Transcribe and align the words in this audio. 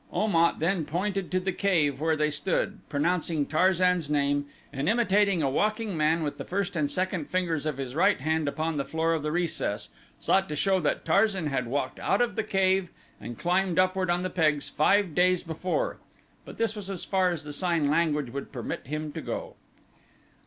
Om 0.11 0.35
at 0.35 0.57
then 0.57 0.83
pointed 0.85 1.29
to 1.29 1.39
the 1.39 1.51
cave 1.51 2.01
where 2.01 2.15
they 2.15 2.31
stood, 2.31 2.79
pronouncing 2.89 3.45
Tarzan's 3.45 4.09
name 4.09 4.47
and 4.73 4.89
imitating 4.89 5.43
a 5.43 5.49
walking 5.51 5.95
man 5.95 6.23
with 6.23 6.39
the 6.39 6.43
first 6.43 6.75
and 6.75 6.89
second 6.89 7.29
fingers 7.29 7.67
of 7.67 7.77
his 7.77 7.93
right 7.93 8.19
hand 8.19 8.47
upon 8.47 8.77
the 8.77 8.83
floor 8.83 9.13
of 9.13 9.21
the 9.21 9.31
recess, 9.31 9.89
sought 10.19 10.49
to 10.49 10.55
show 10.55 10.79
that 10.79 11.05
Tarzan 11.05 11.45
had 11.45 11.67
walked 11.67 11.99
out 11.99 12.19
of 12.19 12.35
the 12.35 12.41
cave 12.43 12.89
and 13.19 13.37
climbed 13.37 13.77
upward 13.77 14.09
on 14.09 14.23
the 14.23 14.31
pegs 14.31 14.69
five 14.69 15.13
days 15.13 15.43
before, 15.43 15.97
but 16.45 16.57
this 16.57 16.75
was 16.75 16.89
as 16.89 17.05
far 17.05 17.29
as 17.29 17.43
the 17.43 17.53
sign 17.53 17.87
language 17.91 18.31
would 18.31 18.51
permit 18.51 18.87
him 18.87 19.11
to 19.11 19.21
go. 19.21 19.53